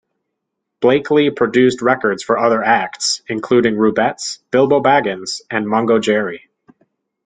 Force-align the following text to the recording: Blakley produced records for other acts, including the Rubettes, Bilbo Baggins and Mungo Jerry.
Blakley 0.81 1.29
produced 1.29 1.83
records 1.83 2.23
for 2.23 2.39
other 2.39 2.63
acts, 2.63 3.21
including 3.27 3.75
the 3.75 3.79
Rubettes, 3.81 4.39
Bilbo 4.49 4.81
Baggins 4.81 5.41
and 5.51 5.67
Mungo 5.69 5.99
Jerry. 5.99 6.49